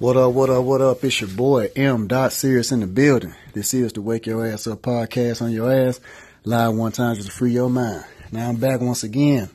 [0.00, 1.04] What up, what up, what up?
[1.04, 2.08] It's your boy M.
[2.08, 3.32] Dot Serious in the building.
[3.52, 6.00] This is the Wake Your Ass Up podcast on your ass.
[6.42, 8.04] Live one time just to free your mind.
[8.32, 9.50] Now I'm back once again.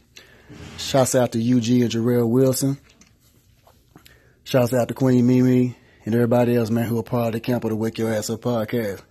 [0.77, 2.77] Shouts out to UG and Jarrell Wilson.
[4.45, 5.75] Shouts out to Queen Mimi
[6.05, 8.29] and everybody else, man, who are part of the camp of the Wake Your Ass
[8.29, 9.01] Up podcast.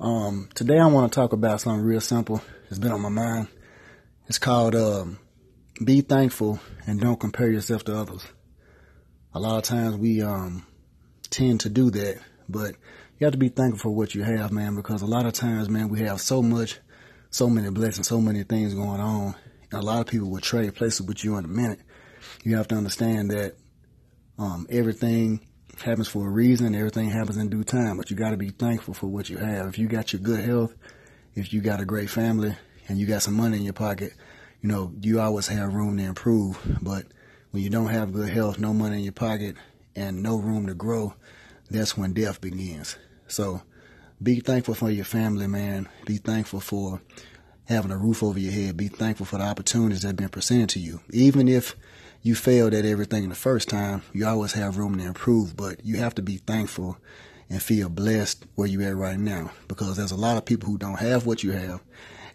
[0.00, 2.42] Um, today I want to talk about something real simple.
[2.68, 3.46] It's been on my mind.
[4.26, 5.20] It's called um,
[5.84, 8.24] Be Thankful and Don't Compare Yourself to Others
[9.34, 10.66] a lot of times we um,
[11.30, 12.74] tend to do that, but
[13.18, 15.68] you have to be thankful for what you have, man, because a lot of times,
[15.68, 16.78] man, we have so much,
[17.30, 19.34] so many blessings, so many things going on.
[19.70, 21.80] And a lot of people will trade places with you in a minute.
[22.44, 23.54] You have to understand that
[24.38, 25.46] um, everything
[25.82, 26.74] happens for a reason.
[26.74, 29.66] Everything happens in due time, but you got to be thankful for what you have.
[29.66, 30.74] If you got your good health,
[31.34, 32.56] if you got a great family,
[32.88, 34.14] and you got some money in your pocket,
[34.62, 36.58] you know, you always have room to improve.
[36.80, 37.04] But
[37.50, 39.56] when you don't have good health, no money in your pocket,
[39.96, 41.14] and no room to grow,
[41.70, 42.96] that's when death begins.
[43.26, 43.62] So
[44.22, 45.88] be thankful for your family, man.
[46.04, 47.00] Be thankful for
[47.64, 48.76] having a roof over your head.
[48.76, 51.00] Be thankful for the opportunities that have been presented to you.
[51.10, 51.76] Even if
[52.22, 55.98] you failed at everything the first time, you always have room to improve, but you
[55.98, 56.96] have to be thankful
[57.50, 60.78] and feel blessed where you're at right now because there's a lot of people who
[60.78, 61.80] don't have what you have.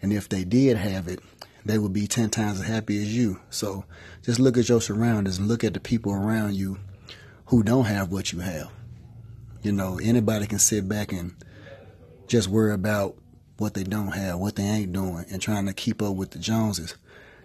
[0.02, 1.20] And if they did have it,
[1.64, 3.40] they would be 10 times as happy as you.
[3.50, 3.84] So
[4.22, 6.78] just look at your surroundings and look at the people around you
[7.46, 8.70] who don't have what you have.
[9.62, 11.34] You know, anybody can sit back and
[12.26, 13.16] just worry about
[13.56, 16.38] what they don't have, what they ain't doing, and trying to keep up with the
[16.38, 16.96] Joneses.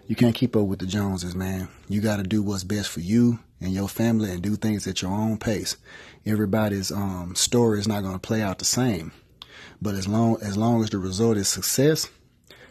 [0.06, 1.68] You can't keep up with the Joneses, man.
[1.88, 5.02] You got to do what's best for you and your family and do things at
[5.02, 5.76] your own pace.
[6.26, 9.12] Everybody's um, story is not going to play out the same.
[9.80, 12.08] But as long as long as the result is success,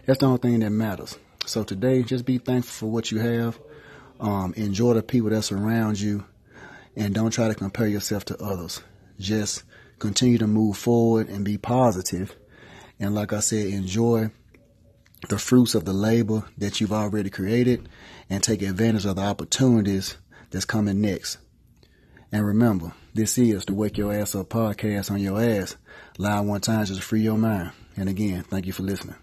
[0.06, 1.18] that's the only thing that matters.
[1.46, 3.60] So today, just be thankful for what you have.
[4.20, 6.26] Um, enjoy the people that surround you,
[6.96, 8.82] and don't try to compare yourself to others.
[9.20, 9.64] Just
[10.00, 12.36] continue to move forward and be positive.
[13.00, 14.32] And like I said, enjoy
[15.28, 17.90] the fruits of the labor that you've already created
[18.30, 20.18] and take advantage of the opportunities
[20.52, 21.38] that's coming next.
[22.32, 25.76] And remember, this is the Wake Your Ass Up podcast on your ass.
[26.18, 27.72] Live one time just free your mind.
[27.96, 29.16] And again, thank you for listening.